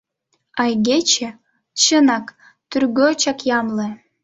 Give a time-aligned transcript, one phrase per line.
[0.61, 1.29] А игече,
[1.81, 2.25] чынак,
[2.69, 3.89] тӱргочак ямле.